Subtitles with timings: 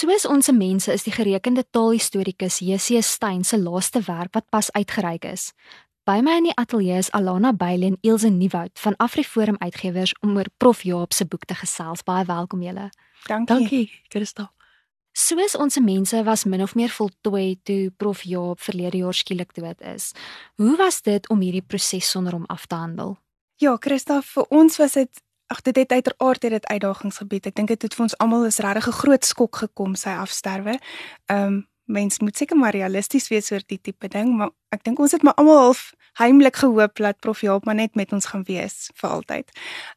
[0.00, 3.02] Soos ons mense is die gerekende taalhistorikus J.C.
[3.04, 5.50] Steyn se laaste werk wat pas uitgereik is.
[6.08, 10.38] By my in die ateljee is Alana Bailey en Ilse Nieuwoud van Afriforum Uitgewers om
[10.38, 12.00] oor Prof Jaap se boek te gesels.
[12.06, 12.88] Baie welkom julle.
[13.26, 13.52] Dankie.
[13.52, 14.48] Dankie, Christa.
[15.12, 19.84] Soos ons mense was min of meer voltooi toe Prof Jaap verlede jaar skielik dood
[19.84, 20.14] is.
[20.56, 23.18] Hoe was dit om hierdie proses sonder hom af te handel?
[23.60, 25.20] Ja, Christa, vir ons was dit
[25.50, 27.46] ag dit het uiteraard het dit uitdagingsgebied.
[27.50, 30.78] Ek dink dit het vir ons almal 'n regtig groot skok gekom sy afsterwe.
[31.26, 34.98] Ehm um, mens moet seker maar realisties wees oor die tipe ding, maar ek dink
[34.98, 38.44] ons het maar almal half heimlik gehoop dat Prof Jaap maar net met ons gaan
[38.46, 39.50] wees vir altyd.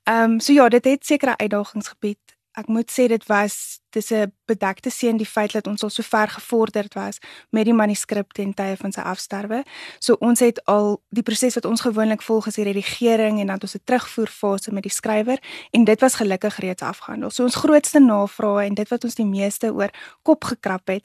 [0.03, 4.31] Ehm um, so ja, dit het sekere uitdagingsgebied ek moet sê dit was dis 'n
[4.45, 7.17] bedekte seën die feit dat ons al so ver gevorderd was
[7.49, 9.63] met die manuskrip ten tye van sy afsterwe.
[9.99, 13.61] So ons het al die proses wat ons gewoonlik volg is die redigering en dan
[13.61, 15.39] ons 'n terugvoerfase met die skrywer
[15.71, 17.29] en dit was gelukkig reeds afgehandel.
[17.29, 19.89] So ons grootste navrae en dit wat ons die meeste oor
[20.21, 21.03] kop gekrap het,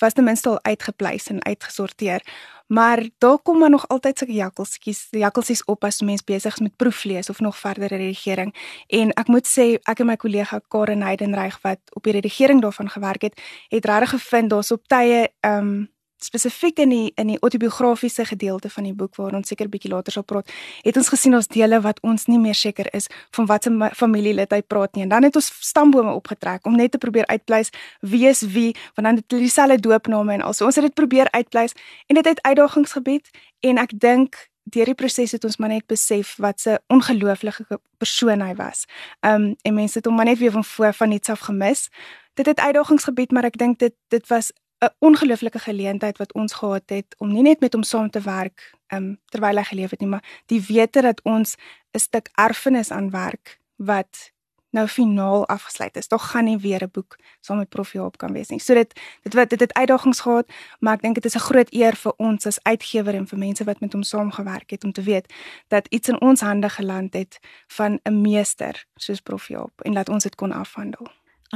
[0.00, 2.22] was ten minste al uitgepleis en uitgesorteer.
[2.66, 6.76] Maar daar kom maar nog altyd sulke jakkeltjies, jakkeltjies op as mens besig is met
[6.76, 8.54] proeflees of nog verdere redigering.
[8.86, 12.90] En ek moet sê, ek en my kollega Karen Heidenreich wat op die redigering daarvan
[12.92, 15.88] gewerk het, het regtig gevind daar's op tye ehm um,
[16.24, 20.12] spesifiek in die in die autobiografiese gedeelte van die boek waar ons seker bietjie later
[20.12, 20.50] sal praat,
[20.82, 24.60] het ons gesien ons dele wat ons nie meer seker is van watter familielid hy
[24.62, 25.02] praat nie.
[25.06, 29.06] En dan het ons stambome opgetrek om net te probeer uitpleis wie is wie, want
[29.06, 31.74] dan het hulle dieselfde doopname en also ons het dit probeer uitpleis
[32.06, 33.30] en dit het uitdagings gebied
[33.60, 38.40] en ek dink deur die proses het ons maar net besef wat 'n ongelooflike persoon
[38.40, 38.86] hy was.
[39.20, 41.88] Um en mense het hom maar net weer van voor van iets af gemis.
[42.34, 46.52] Dit het uitdagings gebied, maar ek dink dit dit was 'n ongelooflike geleentheid wat ons
[46.52, 50.00] gehad het om nie net met hom saam te werk um, terwyl hy geleef het
[50.00, 51.56] nie, maar die wete dat ons
[51.92, 54.32] 'n stuk erfenis aan werk wat
[54.70, 56.08] nou finaal afgesluit is.
[56.08, 58.58] Daar gaan nie weer 'n boek saam met Prof Jaap kan wees nie.
[58.58, 61.72] So dit dit wat dit het uitdagings gehad, maar ek dink dit is 'n groot
[61.72, 65.02] eer vir ons as uitgewer en vir mense wat met hom saamgewerk het om te
[65.02, 65.32] weet
[65.68, 70.08] dat iets in ons hande geland het van 'n meester soos Prof Jaap en dat
[70.08, 71.06] ons dit kon afhandel.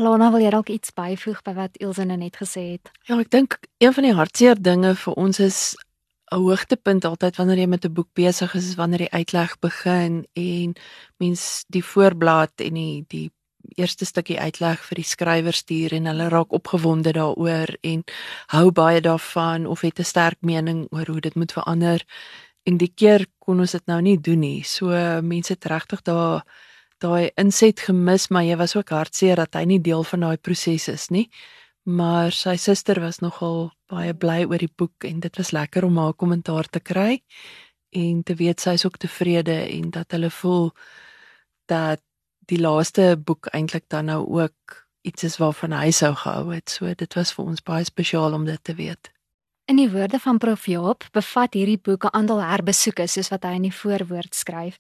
[0.01, 2.91] Alona, wil jy dalk iets byvoeg by wat nou net gesê het?
[3.05, 5.77] Ja, ek dink een van die hartseer dinge vir ons is
[6.33, 10.27] 'n hoogtepunt altyd wanneer jy met 'n boek besig is, is wanneer die uitleg begin
[10.33, 10.75] en
[11.19, 13.31] mens die voorblad en die die
[13.77, 18.05] eerste stukkie uitleg vir die skrywer stuur en hulle raak opgewonde daaroor en
[18.47, 22.01] hou baie daarvan of het 'n sterk mening oor hoe dit moet verander.
[22.65, 24.63] En die keer kon ons dit nou nie doen nie.
[24.63, 24.87] So
[25.23, 26.45] mense het regtig daar
[27.03, 30.89] daai inset gemis, maar jy was ook hartseer dat hy nie deel van daai proses
[30.93, 31.27] is nie.
[31.83, 35.99] Maar sy suster was nogal baie bly oor die boek en dit was lekker om
[35.99, 37.19] haar kommentaar te kry
[37.93, 40.71] en te weet sy is ook tevrede en dat hulle voel
[41.69, 42.01] dat
[42.51, 46.71] die laaste boek eintlik dan nou ook iets is waarvan hy sou gehou het.
[46.71, 49.11] So dit was vir ons baie spesiaal om dit te weet.
[49.71, 53.53] In die woorde van Prof Jaap bevat hierdie boek 'n aantal herbesoeke soos wat hy
[53.55, 54.77] in die voorwoord skryf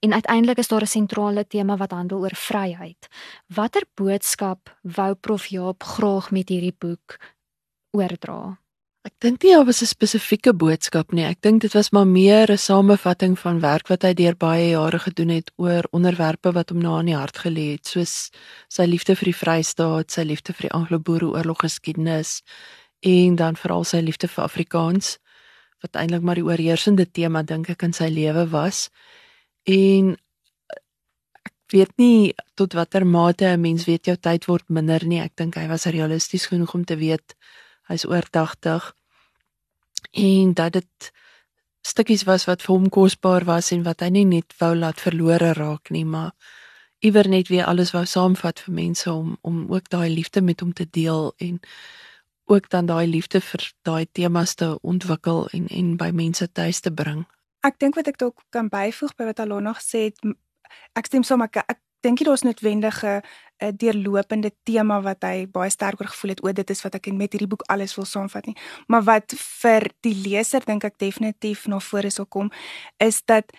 [0.00, 3.08] en uiteindelik is daar 'n sentrale tema wat handel oor vryheid.
[3.48, 7.16] Watter boodskap wou Prof Jaap graag met hierdie boek
[7.90, 8.58] oordra?
[9.06, 11.24] Ek dink nie daar was 'n spesifieke boodskap nie.
[11.24, 14.98] Ek dink dit was maar meer 'n samevatting van werk wat hy deur baie jare
[14.98, 18.30] gedoen het oor onderwerpe wat hom na in die hart gelê het, soos
[18.68, 22.42] sy liefde vir die Vrystaat, sy liefde vir die Anglo-Boereoorlog geskiedenis
[23.06, 25.16] en dan veral sy liefde vir Afrikaans
[25.84, 28.88] wat eintlik maar die oorheersende tema dink ek in sy lewe was.
[29.68, 30.14] En
[31.46, 35.20] ek weet nie tot watter mate 'n mens weet jou tyd word minder nie.
[35.20, 37.36] Ek dink hy was realisties genoeg om te weet
[37.88, 38.92] hy's oor 80
[40.12, 41.12] en dat dit
[41.86, 45.52] stukkies was wat vir hom kosbaar was en wat hy nie net wou laat verlore
[45.52, 46.32] raak nie, maar
[47.04, 50.72] iewers net weer alles wou saamvat vir mense om om ook daai liefde met hom
[50.72, 51.60] te deel en
[52.46, 56.92] ook dan daai liefde vir daai temas te ontwikkel en en by mense tuis te
[56.92, 57.24] bring.
[57.66, 60.20] Ek dink wat ek dalk kan byvoeg by wat Alona gesê het,
[60.94, 63.22] ek stem saam ek, ek dink daar's noodwendige
[63.58, 66.94] 'n uh, deurlopende tema wat hy baie sterk oor gevoel het o dit is wat
[66.94, 68.56] ek met hierdie boek alles wil saamvat nie
[68.86, 69.32] maar wat
[69.62, 72.50] vir die leser dink ek definitief na vore sal kom
[72.98, 73.50] is dat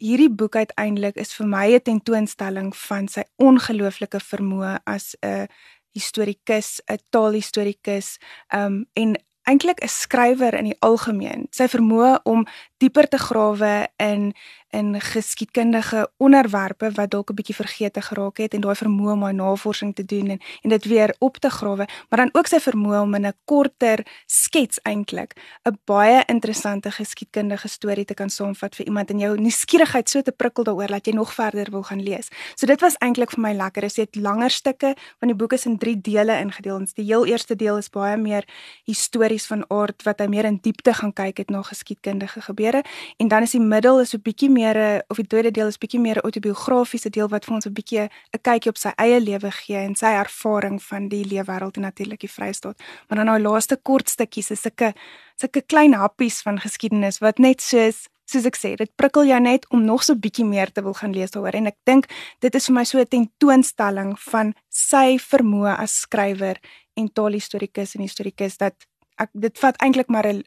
[0.00, 5.46] hierdie boek uiteindelik is vir my 'n tentoonstelling van sy ongelooflike vermoë as 'n
[5.94, 8.18] historikus, 'n taalhistorikus,
[8.54, 11.46] um en eintlik 'n skrywer in die algemeen.
[11.50, 12.46] Sy vermoë om
[12.78, 14.34] dieper te grawe in
[14.72, 19.32] in geskiedkundige onderwerpe wat dalk 'n bietjie vergete geraak het en daai vermoë om daai
[19.32, 23.00] navorsing te doen en en dit weer op te grawe, maar dan ook sy vermoë
[23.00, 25.34] om in 'n korter skets eintlik
[25.64, 30.32] 'n baie interessante geskiedkundige storie te kan saamvat vir iemand en jou nuuskierigheid so te
[30.32, 32.28] prikkel daaroor dat jy nog verder wil gaan lees.
[32.54, 33.82] So dit was eintlik vir my lekker.
[33.82, 36.76] Dit het langer stukke want die boek is in 3 dele ingedeel.
[36.76, 38.44] Ons die heel eerste deel is baie meer
[38.84, 42.82] histories van aard wat hy meer in diepte gaan kyk het na geskiedkundige gebeure
[43.16, 45.78] en dan is die middel is 'n bietjie meer 'n of die tweede deel is
[45.78, 49.20] bietjie meer 'n autobiografiese deel wat vir ons 'n bietjie 'n kykie op sy eie
[49.20, 52.78] lewe gee en sy ervaring van die leefwêreld en natuurlik die Vrystaat.
[53.08, 54.94] Maar dan daai laaste kort stukkies is sulke
[55.36, 59.66] sulke klein happies van geskiedenis wat net soos soos ek sê, dit prikkel jou net
[59.74, 62.08] om nog so bietjie meer te wil gaan lees daaroor en ek dink
[62.44, 66.56] dit is vir my so 'n tentoonstelling van sy vermoë as skrywer
[66.96, 68.74] en taalhistorikus en historikus dat
[69.16, 70.42] ek dit vat eintlik maar 'n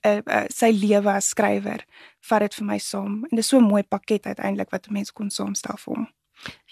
[0.49, 1.85] sy lewe as skrywer
[2.21, 5.11] vat dit vir my saam en dis so 'n mooi pakket uiteindelik wat 'n mens
[5.11, 6.07] kon saamstel vir hom.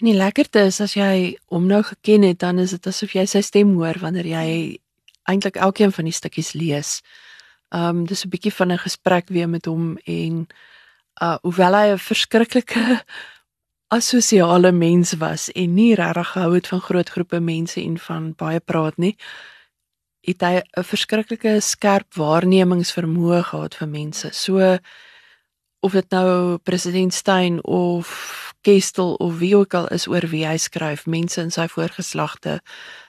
[0.00, 3.26] En die lekkerste is as jy hom nou geken het, dan is dit asof jy
[3.26, 4.78] sy stem hoor wanneer jy
[5.24, 7.02] eintlik elkeen van die stukkies lees.
[7.74, 10.46] Ehm um, dis 'n bietjie van 'n gesprek weer met hom en
[11.22, 13.04] uh hoewel hy 'n verskriklike
[13.88, 18.60] asosiale mens was en nie regtig gehou het van groot groepe mense en van baie
[18.60, 19.16] praat nie,
[20.24, 24.28] het hy 'n verskriklike skerp waarnemingsvermoë gehad vir mense.
[24.32, 24.78] So
[25.80, 30.56] of dit nou president Steyn of Kestel of wie ook al is oor wie hy
[30.56, 32.60] skryf, mense in sy voorgeslagte,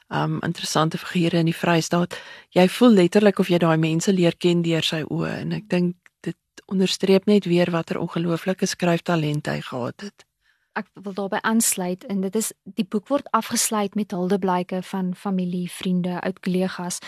[0.09, 2.19] um interessante figure in die Vrystaat.
[2.49, 5.95] Jy voel letterlik of jy daai mense leer ken deur sy oë en ek dink
[6.21, 10.25] dit onderstreep net weer watter ongelooflike skryftalent hy gehad het
[10.75, 15.69] ek wil daarbey aansluit en dit is die boek word afgesluit met huldeblyke van familie,
[15.71, 16.99] vriende, oud kollegas.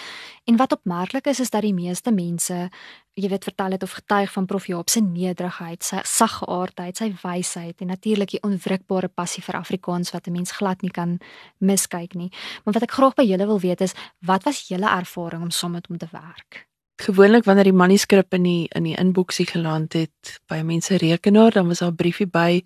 [0.48, 2.70] En wat opmerklik is is dat die meeste mense,
[3.18, 7.82] jy weet, vertel het of getuig van Prof Jaap se nederigheid, sy saggeaardheid, sy wysheid
[7.84, 11.20] en natuurlik die onwrikbare passie vir Afrikaans wat 'n mens glad nie kan
[11.60, 12.32] miskyk nie.
[12.64, 15.72] Maar wat ek graag by julle wil weet is, wat was julle ervaring om saam
[15.72, 16.68] met hom te werk?
[16.98, 21.68] Gewoonlik wanneer die manuskrip in die in die inboeksie geland het by mense rekenaar, dan
[21.68, 22.64] was daar 'n briefie by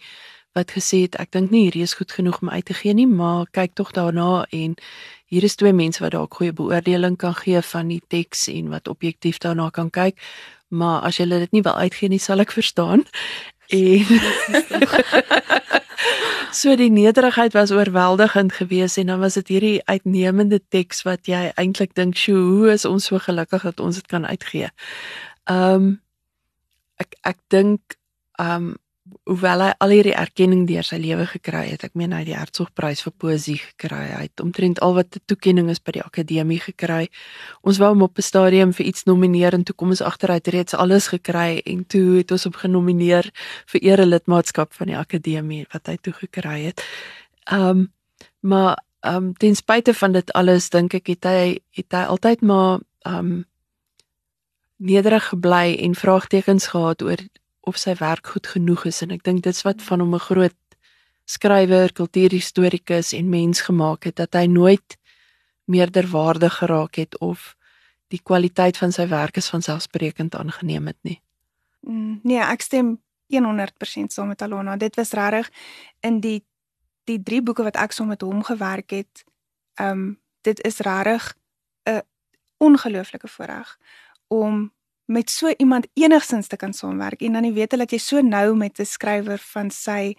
[0.53, 3.07] wat gesê het ek dink nie hierdie is goed genoeg om uit te gee nie,
[3.07, 4.75] maar kyk tog daarna en
[5.31, 8.89] hier is twee mense wat dalk goeie beoordeling kan gee van die teks en wat
[8.91, 10.19] objektief daarna kan kyk.
[10.67, 13.07] Maar as jy dit nie wil uitgee nie, sal ek verstaan.
[13.71, 14.03] En
[16.59, 21.53] so die nederigheid was oorweldigend geweest en dan was dit hierdie uitnemende teks wat jy
[21.55, 24.67] eintlik dink, "Sjoe, hoe is ons so gelukkig dat ons dit kan uitgee?"
[25.47, 26.01] Ehm um,
[26.99, 27.95] ek ek dink
[28.35, 28.75] ehm um,
[29.31, 31.85] hoewel hy al hierdie erkenning deur sy lewe gekry het.
[31.87, 34.01] Ek meen hy het die Hertzogprys vir poësie gekry.
[34.11, 37.07] Hy het omtrent al wat 'n toekenning is by die akademie gekry.
[37.63, 40.35] Ons wou hom op 'n stadium vir iets nomineer en toe kom ons agter hy
[40.35, 43.31] het reeds alles gekry en toe het ons hom genomineer
[43.67, 46.83] vir ere lidmaatskap van die akademie wat hy toe gekry het.
[47.45, 47.93] Ehm um,
[48.41, 52.41] maar ehm um, ten spyte van dit alles dink ek het hy het hy altyd
[52.41, 53.45] maar ehm um,
[54.77, 57.17] nederig gebly en vraagtekens gehad oor
[57.61, 60.57] of sy werk goed genoeg is en ek dink dit's wat van hom 'n groot
[61.25, 64.97] skrywer, kultuurhistorikus en mens gemaak het dat hy nooit
[65.65, 67.55] meerderwaarde geraak het of
[68.07, 71.21] die kwaliteit van sy werk is van selfsprekend aangeneem het nie.
[71.79, 72.99] Mm, nee, ek stem
[73.31, 74.75] 100% saam met Alona.
[74.77, 75.51] Dit was regtig
[75.99, 76.41] in die
[77.03, 79.23] die drie boeke wat ek saam met hom gewerk het.
[79.79, 81.33] Um dit is regtig
[81.89, 82.01] 'n
[82.57, 83.77] ongelooflike voorreg
[84.27, 84.73] om
[85.11, 88.55] met so iemand enigsins te kan saamwerk en dan jy weet dat jy so nou
[88.55, 90.15] met 'n skrywer van sy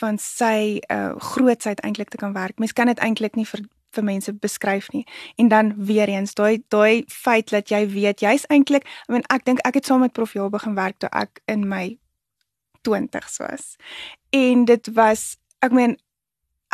[0.00, 2.58] van sy uh grootsheid eintlik te kan werk.
[2.58, 3.60] Mens kan dit eintlik nie vir
[3.96, 5.04] vir mense beskryf nie.
[5.36, 9.44] En dan weer eens daai daai feit dat jy weet jy's eintlik, I mean ek
[9.44, 11.98] dink ek het saam met Prof Jaal begin werk toe ek in my
[12.88, 13.76] 20's was.
[14.30, 15.96] En dit was ek meen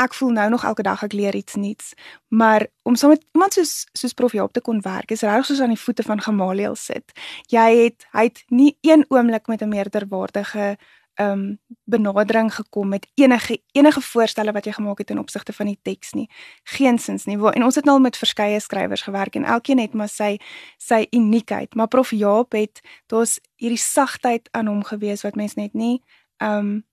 [0.02, 1.92] ek voel nou nog elke dag ek leer iets nuuts.
[2.28, 5.61] Maar om saam met iemand soos soos Prof Jaap te kon werk, is regtig soos
[5.61, 7.14] aan die voete van Gamaliel sit.
[7.52, 10.76] Jy het hy het nie een oomblik met 'n meerderwaardige
[11.14, 15.66] ehm um, benadering gekom met enige enige voorstelle wat jy gemaak het in opsigte van
[15.66, 16.28] die teks nie.
[16.64, 17.37] Geensins nie.
[17.37, 20.38] En ons het nou al met verskeie skrywers gewerk en elkeen het maar sy
[20.78, 21.75] sy uniekheid.
[21.75, 26.02] Maar Prof Jaap het daar's hierdie sagtheid aan hom gewees wat mens net nie
[26.37, 26.85] ehm um,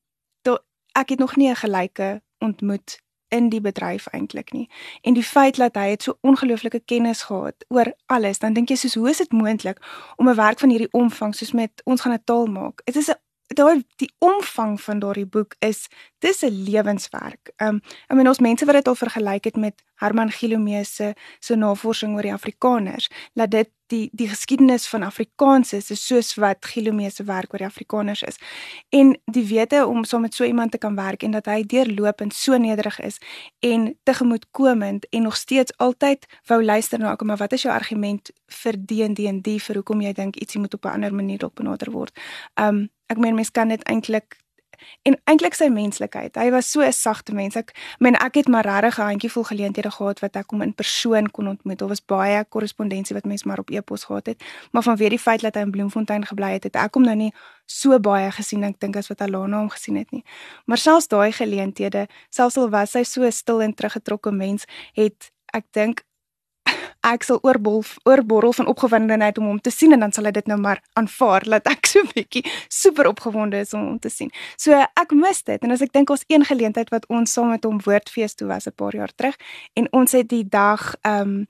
[0.91, 4.69] ek het nog nie 'n gelyke ontmoet in die bedryf eintlik nie.
[5.01, 8.75] En die feit dat hy het so ongelooflike kennis gehad oor alles, dan dink jy
[8.75, 9.77] soos hoe is dit moontlik
[10.17, 12.81] om 'n werk van hierdie omvang soos met ons gaan 'n taal maak.
[12.85, 13.19] Dit is 'n
[13.55, 15.87] daai die omvang van daardie boek is
[16.19, 17.51] dis 'n lewenswerk.
[17.57, 17.81] Um
[18.11, 22.15] I mean ons mense wat dit al vergelyk het met Herman Gilomee se se navorsing
[22.15, 27.09] oor die Afrikaners, laat dit die die geskiedenis van Afrikaans is, is soos wat Gilomee
[27.09, 28.39] se werk oor die Afrikaners is.
[28.95, 32.33] En die wete om saam met so iemand te kan werk en dat hy deurlopend
[32.33, 33.19] so nederig is
[33.65, 38.31] en tegemoetkomend en nog steeds altyd wou luister na maar wat is jou argument
[38.63, 41.13] vir die en die en die vir hoekom jy dink ietsie moet op 'n ander
[41.13, 42.13] manier dalk benader word.
[42.55, 44.37] Um ek meen mense kan dit eintlik
[45.03, 46.35] en eintlik sy menslikheid.
[46.35, 47.55] Hy was so 'n sagte mens.
[47.55, 51.31] Ek meen ek het maar regtig 'n handjievol geleenthede gehad wat ek hom in persoon
[51.31, 51.79] kon ontmoet.
[51.79, 55.41] Daar was baie korrespondensie wat mense maar op e-pos gehad het, maar vanweer die feit
[55.41, 57.33] dat hy in Bloemfontein gebly het, het ek hom nou nie
[57.65, 60.23] so baie gesien ek dink as wat Alana hom gesien het nie.
[60.65, 65.65] Maar selfs daai geleenthede, selfs al was hy so stil en teruggetrokke mens, het ek
[65.71, 66.03] dink
[67.01, 70.47] ek sal oorbol oorborrel van opgewondenheid om hom te sien en dan sal hy dit
[70.47, 74.31] nou maar aanvaar dat ek so 'n bietjie super opgewonde is om hom te sien.
[74.57, 77.63] So ek mis dit en as ek dink ons een geleentheid wat ons saam met
[77.63, 79.35] hom woordfees toe was 'n paar jaar terug
[79.73, 81.47] en ons het die dag ehm um,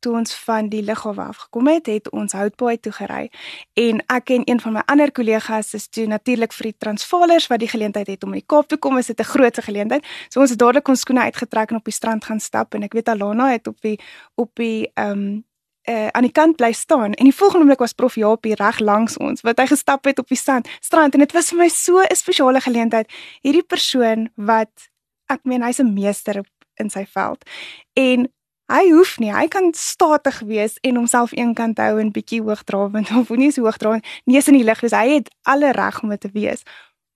[0.00, 3.30] toe ons van die lughawe afgekom het, het ons Houtbaai toe gery.
[3.74, 7.60] En ek en een van my ander kollegas is toe natuurlik vir die Transvaalers wat
[7.60, 10.04] die geleentheid het om in die Kaap toe kom, is dit 'n groot geleentheid.
[10.28, 12.92] So ons het dadelik ons skoene uitgetrek en op die strand gaan stap en ek
[12.92, 13.98] weet Alana het op die
[14.34, 15.44] op die ehm um,
[15.88, 17.12] uh, aan die kant bly staan.
[17.12, 20.18] En die volgende oomblik was Prof Jaap hier reg langs ons wat hy gestap het
[20.18, 21.14] op die sand strand.
[21.14, 23.12] En dit was vir my so 'n spesiale geleentheid.
[23.42, 24.90] Hierdie persoon wat
[25.26, 26.42] ek meen hy's 'n meester
[26.76, 27.44] in sy veld.
[27.92, 28.28] En
[28.70, 33.32] Hy hoef nie, hy kan statig wees en homself eenkant hou en bietjie hoogdrawend of
[33.34, 34.94] nie so hoogdrawend neus in die lug wees.
[34.94, 36.62] Hy het alle reg om dit te wees.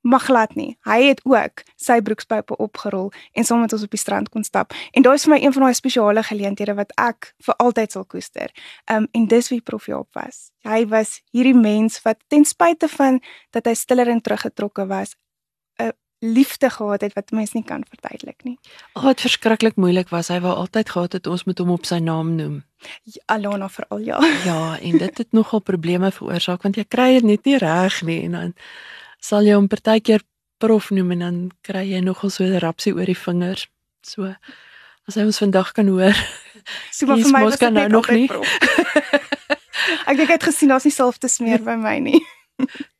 [0.04, 0.74] Mag glad nie.
[0.84, 4.74] Hy het ook sy broekspype opgerol en saam met ons op die strand kon stap.
[4.92, 8.04] En daai is vir my een van daai spesiale geleenthede wat ek vir altyd sal
[8.04, 8.50] koester.
[8.90, 10.50] Um en dis wie Prof Jaap was.
[10.66, 13.22] Hy was hierdie mens wat ten spyte van
[13.54, 15.14] dat hy stiller en teruggetrokke was,
[16.24, 18.56] liefde gehad het wat mense nie kan verduidelik nie.
[18.92, 20.30] Ag, oh, dit verskriklik moeilik was.
[20.32, 22.62] Hy wou altyd gehad het ons moet hom op sy naam noem.
[23.04, 24.20] Ja, Alana veral ja.
[24.48, 28.22] Ja, en dit het nogal probleme veroorsaak want jy kry dit net nie reg nie
[28.28, 28.54] en dan
[29.24, 30.24] sal jy hom partykeer
[30.60, 33.68] prof noem en dan kry jy nogal so 'n rapsie oor die vingers.
[34.02, 34.34] So
[35.08, 36.16] as hy ons vandag kan hoor.
[36.90, 38.28] So vir my was dit nou nog nie.
[40.08, 42.20] ek dink hy het gesien daar's nie self te smeer by my nie.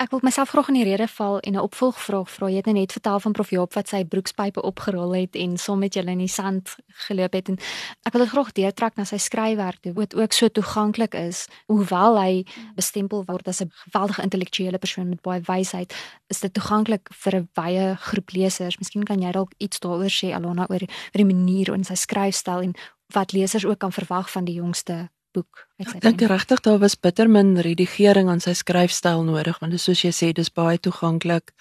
[0.00, 2.48] Ek wil myself graag in die rede val en 'n opvolgvraag vra.
[2.48, 5.94] Jy het net vertel van Prof Joop wat sy broekspype opgerol het en saam met
[5.94, 7.58] julle in die sand geloop het en
[8.06, 11.46] ek wil dit graag deurtrek na sy skryfwerk toe wat ook so toeganklik is.
[11.66, 15.92] Hoewel hy bestempel word as 'n geweldige intellektuele persoon met baie wysheid,
[16.28, 18.78] is dit toeganklik vir 'n wye groep lesers.
[18.78, 22.62] Miskien kan jy dalk iets daaroor sê Alona oor, oor die manier hoe hy skryfstyl
[22.62, 22.74] en
[23.12, 25.96] wat lesers ook kan verwag van die jongste boek uit sy.
[25.96, 30.12] Ek dink regtig daar was bitter min redigering aan sy skryfstyl nodig want soos jy
[30.14, 31.54] sê dis baie toeganklik.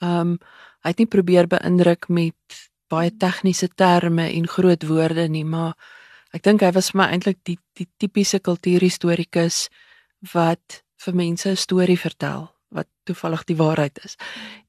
[0.00, 0.38] Um
[0.80, 5.76] hy het nie probeer beïndruk met baie tegniese terme en groot woorde nie, maar
[6.32, 9.68] ek dink hy was vir my eintlik die die tipiese kultuurhistorikus
[10.32, 14.16] wat vir mense 'n storie vertel wat toevallig die waarheid is.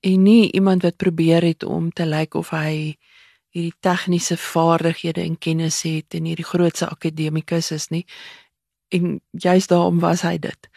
[0.01, 2.97] En nie iemand wat probeer het om te lyk of hy
[3.51, 8.05] hierdie tegniese vaardighede en kennis het en hierdie grootse akademikus is nie
[8.91, 10.69] en juist daarom was hy dit.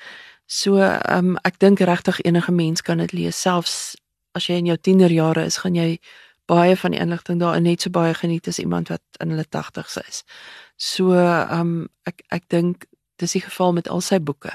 [0.47, 3.97] So ehm um, ek dink regtig enige mens kan dit lees selfs
[4.35, 5.99] as jy in jou tienerjare is, gaan jy
[6.51, 9.97] baie van die inligting daarin net so baie geniet as iemand wat in hulle 80's
[10.09, 10.25] is.
[10.77, 12.87] So ehm um, ek ek dink
[13.23, 14.53] dis die geval met al sy boeke.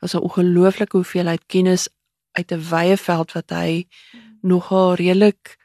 [0.00, 1.88] Daar's 'n ongelooflike hoeveelheid kennis
[2.32, 3.88] uit 'n wye veld wat hy
[4.42, 5.56] nogal redelik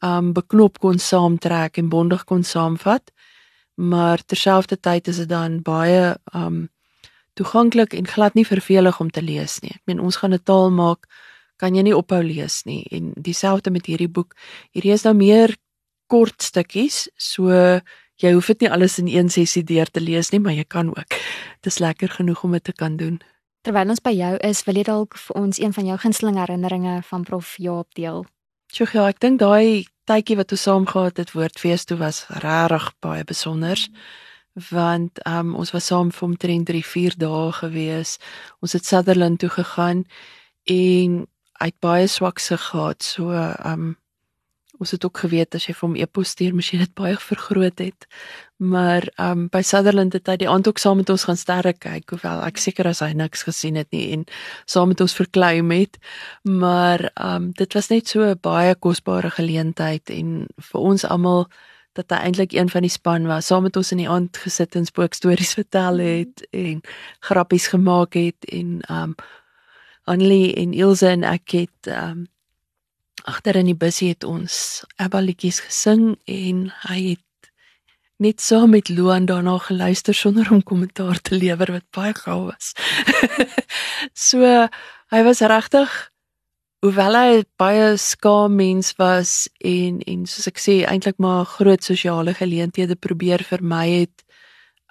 [0.00, 3.12] um beknop kon saamtrek en bondig kon saamvat.
[3.74, 6.68] Maar terselfdertyd is dit dan baie um
[7.38, 9.74] toeganklik en glad nie vervelig om te lees nie.
[9.76, 11.06] Ek meen ons gaan 'n taal maak
[11.58, 14.34] kan jy nie ophou lees nie en dieselfde met hierdie boek.
[14.72, 15.56] Hierdie is nou meer
[16.06, 17.50] kort stukkies, so
[18.18, 20.88] jy hoef dit nie alles in een sessie deur te lees nie, maar jy kan
[20.88, 21.18] ook.
[21.62, 23.20] Dit is lekker genoeg om dit te kan doen.
[23.66, 27.02] Terwyl ons by jou is, wil jy dalk vir ons een van jou gunsteling herinneringe
[27.10, 28.24] van Prof Jaap deel?
[28.72, 32.90] Sjoe, ja, ek dink daai tydjie wat ons saam gehad het woordfees toe was regtig
[33.04, 33.80] baie besonder.
[34.70, 38.18] Want um ons was saam vir omtrent 3, 4 dae gewees.
[38.64, 40.04] Ons het Sutherland toe gegaan
[40.64, 41.26] en
[41.58, 43.02] uit baie swak se gehad.
[43.02, 43.30] So
[43.64, 43.96] um
[44.78, 47.80] ons het ook geweet as jy vir hom e-pos stuur, moes jy dit baie vergroot
[47.82, 48.06] het.
[48.62, 52.10] Maar um by Sutherland het hy die aand ook saam met ons gaan sterre kyk,
[52.14, 54.26] hoewel ek seker as hy niks gesien het nie en
[54.66, 55.98] saam met ons verklei met.
[56.42, 61.48] Maar um dit was net so 'n baie kosbare geleentheid en vir ons almal
[61.98, 64.76] dat hy eintlik een van die span was, saam met ons in die aand gesit
[64.78, 66.80] en spookstories vertel het en
[67.26, 69.14] grappies gemaak het en um
[70.08, 72.26] Annelie en Ilse en ek het um
[73.28, 77.50] agter in die busie het ons Abba liedjies gesing en hy het
[78.18, 82.72] net saam met Loan daarna geluister sonder om kommentaar te lewer wat baie gaaf was.
[84.28, 84.40] so
[85.12, 85.98] hy was regtig
[86.84, 92.34] hoewel hy baie skaam mens was en en soos ek sê eintlik maar groot sosiale
[92.38, 94.24] geleenthede probeer vermy het,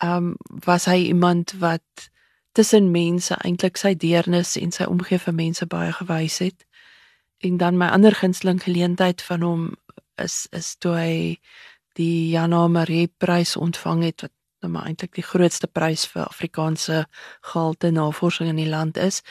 [0.04, 2.10] um was hy iemand wat
[2.58, 6.66] tussen mense eintlik sy deernis en sy omgee vir mense baie gewys het.
[7.46, 9.68] En dan my ander gunsteling geleentheid van hom
[10.18, 11.14] is is toe hy
[11.98, 14.34] die Jana Marie prys ontvang het wat
[14.66, 17.06] nou maar eintlik die grootste prys vir Afrikaanse
[17.52, 19.22] gehalte navorsing in die land is.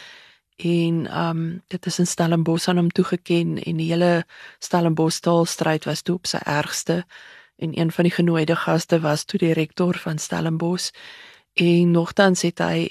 [0.57, 4.27] En um dit is in Stellenbosch aan hom toegeken en die hele
[4.59, 7.05] Stellenbosch taalstryd was toe op sy ergste
[7.57, 10.91] en een van die genooide gaste was toe die rektor van Stellenbosch
[11.55, 12.89] en nogtans het hy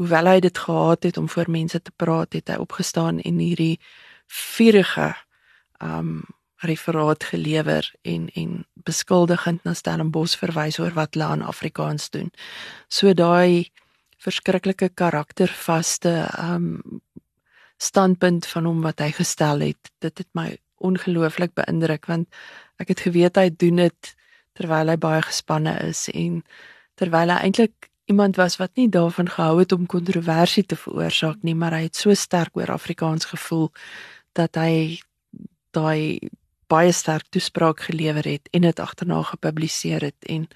[0.00, 3.80] hoewel hy dit gehad het om voor mense te praat, het hy opgestaan en hierdie
[4.26, 5.14] vurige
[5.82, 6.22] um
[6.60, 12.28] referaat gelewer en en beskuldigend na Stellenbosch verwys oor wat hulle aan Afrikaans doen.
[12.88, 13.70] So daai
[14.20, 17.00] verskriklike karaktervaste um
[17.80, 20.50] standpunt van hom wat hy gestel het, dit het my
[20.84, 22.28] ongelooflik beïndruk want
[22.80, 24.10] ek het geweet hy doen dit
[24.58, 26.42] terwyl hy baie gespanne is en
[27.00, 31.54] terwyl hy eintlik iemand was wat nie daarvan gehou het om kontroversie te veroorsaak nie,
[31.54, 33.70] maar hy het so sterk oor Afrikaans gevoel
[34.36, 35.00] dat hy
[35.76, 36.18] daai
[36.70, 40.18] baie sterk toespraak gelewer het en dit agterna gepubliseer het.
[40.26, 40.48] En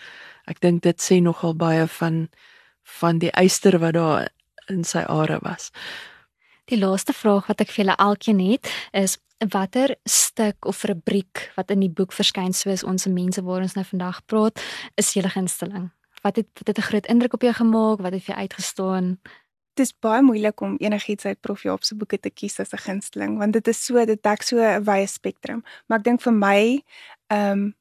[0.50, 2.26] ek dink dit sê nogal baie van
[3.00, 4.28] van die eister wat daar
[4.66, 5.70] in sy are was.
[6.64, 9.18] Die laaste vraag wat ek vir julle elkeen het is
[9.52, 13.84] watter stuk of rubriek wat in die boek verskyn soos ons mense waar ons nou
[13.84, 14.62] vandag praat
[15.00, 15.90] is julle gunsteling?
[16.24, 18.00] Wat het wat het 'n groot indruk op jou gemaak?
[18.00, 19.18] Wat het vir jou uitgestaan?
[19.74, 22.78] Dit is baie moeilik om enigiets uit Prof Jaap se boeke te kies as 'n
[22.78, 25.62] gunsteling want dit is so dit dek so 'n wye spektrum.
[25.86, 26.82] Maar ek dink vir my
[27.28, 27.74] ehm um,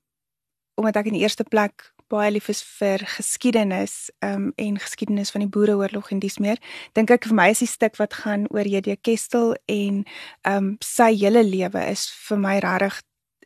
[0.76, 5.46] omdat ek in die eerste plek baie lief is vir geskiedenis um, en geskiedenis van
[5.46, 6.62] die Boereoorlog en dis meer,
[6.98, 9.00] dink ek vir my is die stuk wat gaan oor J.D.
[9.01, 10.03] Kestel en
[10.50, 13.01] um, sy hele lewe is vir my regtig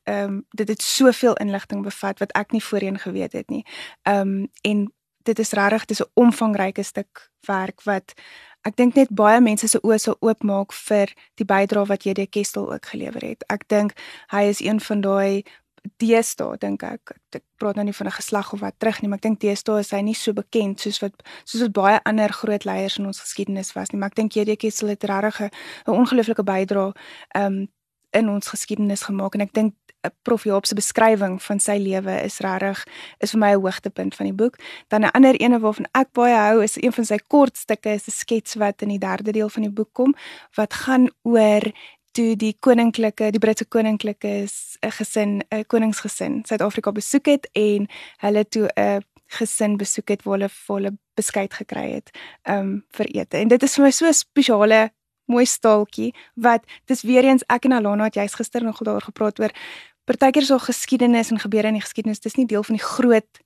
[0.07, 3.65] ehm um, dit het soveel inligting bevat wat ek nie voorheen geweet het nie.
[4.07, 4.85] Ehm um, en
[5.27, 8.13] dit is regtig dis 'n omvangryke stuk werk wat
[8.61, 12.71] ek dink net baie mense se oë sal oopmaak vir die bydrae wat JD Kestel
[12.73, 13.43] ook gelewer het.
[13.49, 13.93] Ek dink
[14.31, 15.43] hy is een van daai
[16.01, 19.17] deesdae dink ek ek praat nou nie van 'n geslag of wat terug nie maar
[19.17, 21.13] ek dink deesdae is hy nie so bekend soos wat
[21.45, 24.57] soos wat baie ander groot leiers in ons geskiedenis was nie maar ek dink JD
[24.57, 25.51] Kestel het regtig
[25.87, 26.93] 'n ongelooflike bydrae
[27.35, 27.67] um,
[28.11, 29.73] in ons geskiedenis gemaak en ek dink
[30.23, 32.83] Prof Jaap se beskrywing van sy lewe is regtig
[33.23, 34.55] is vir my 'n hoogtepunt van die boek.
[34.87, 38.11] Dan 'n ander ene waarvan ek baie hou is een van sy kortstukke, is 'n
[38.11, 40.15] skets wat in die derde deel van die boek kom
[40.55, 41.61] wat gaan oor
[42.17, 47.87] toe die koninklike, die Britse koninklike is 'n gesin, 'n koningsgesin Suid-Afrika besoek het en
[48.17, 52.09] hulle toe 'n gesin besoek het waar hulle volle beskuit gekry het
[52.43, 53.37] um vir ete.
[53.37, 54.91] En dit is vir my so 'n spesiale
[55.25, 59.39] mooi staaltjie wat dis weer eens ek en Alana het jy's gister nog daaroor gepraat
[59.39, 59.51] oor
[60.05, 63.41] partykeer so geskiedenis en gebeure in die geskiedenis dis nie deel van die groot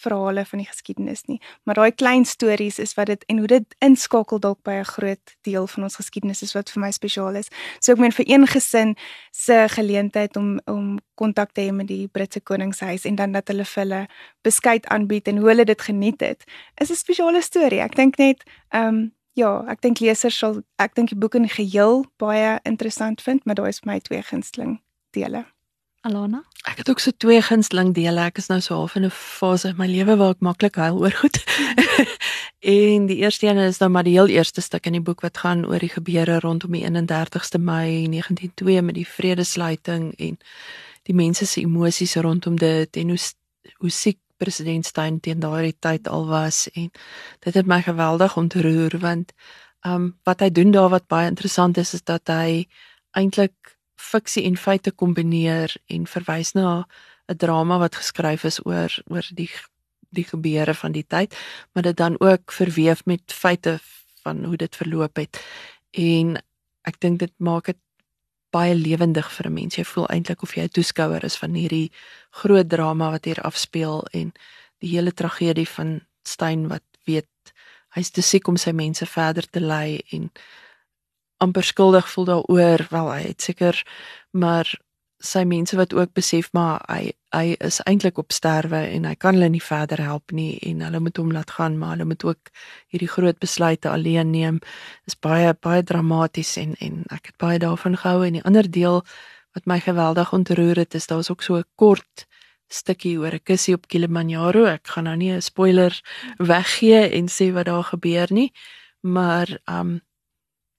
[0.00, 1.38] verhale van die geskiedenis nie.
[1.64, 5.36] Maar daai klein stories is wat dit en hoe dit inskakel dalk by 'n groot
[5.42, 7.48] deel van ons geskiedenis is wat vir my spesiaal is.
[7.80, 8.96] So ek meen vir een gesin
[9.32, 13.64] se geleentheid om om kontak te hê met die Britse koningshuis en dan dat hulle
[13.64, 14.06] vir hulle
[14.42, 16.44] beskuit aanbied en hoe hulle dit geniet het
[16.80, 17.80] is 'n spesiale storie.
[17.80, 21.46] Ek dink net ehm um, Ja, ek dink lesers sal ek dink die boek in
[21.48, 24.80] geheel baie interessant vind, maar daar is my twee gunsteling
[25.14, 25.44] dele.
[26.00, 26.40] Alana?
[26.64, 28.22] Ek het ook so twee gunsteling dele.
[28.24, 30.96] Ek is nou so half in 'n fase in my lewe waar ek maklik huil
[30.98, 31.36] oor goed.
[32.76, 35.38] en die eerste een is nou maar die heel eerste stuk in die boek wat
[35.38, 40.38] gaan oor die gebeure rondom die 31ste Mei 1902 met die vredesluiting en
[41.02, 43.18] die mense se emosies rondom dit en hoe
[43.78, 46.90] hoe siek president Steyn teen daardie tyd al was en
[47.40, 49.32] dit het my geweldig ontroer want
[49.84, 52.64] ehm um, wat hy doen daar wat baie interessant is is dat hy
[53.16, 56.86] eintlik fiksie en feite kombineer en verwys na
[57.28, 59.50] 'n drama wat geskryf is oor oor die
[60.10, 61.34] die gebeure van die tyd
[61.72, 63.78] maar dit dan ook verweef met feite
[64.22, 65.38] van hoe dit verloop het
[65.92, 66.36] en
[66.82, 67.78] ek dink dit maak dit
[68.50, 69.76] baie lewendig vir 'n mens.
[69.76, 71.90] Jy voel eintlik of jy 'n toeskouer is van hierdie
[72.30, 74.32] groot drama wat hier afspeel en
[74.78, 77.26] die hele tragedie van Stein wat weet
[77.94, 80.30] hy's te siek om sy mense verder te lei en
[81.40, 82.86] amper skuldig voel daaroor.
[82.90, 83.82] Wel, hy het seker
[84.32, 84.68] maar
[85.20, 89.36] sy mense wat ook besef maar hy hy is eintlik op sterwe en hy kan
[89.36, 92.50] hulle nie verder help nie en hulle moet hom laat gaan maar hulle moet ook
[92.90, 94.58] hierdie groot besluite alleen neem
[95.06, 99.02] is baie baie dramaties en en ek het baie daarvan gehou en die ander deel
[99.54, 102.26] wat my geweldig ontroer het is daar's ook so 'n kort
[102.70, 104.64] stukkie oor 'n kussie op Kilimanjaro.
[104.64, 105.92] Ek gaan nou nie 'n spoiler
[106.38, 108.52] weggee en sê wat daar gebeur nie,
[109.00, 110.00] maar um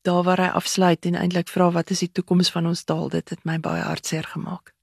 [0.01, 3.29] daar waar hy afsluit en eintlik vra wat is die toekoms van ons taal, dit
[3.29, 4.73] het my baie hartseer gemaak.